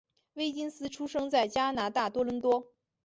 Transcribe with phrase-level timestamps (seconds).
[0.33, 2.71] 威金斯出生在加拿大多伦多。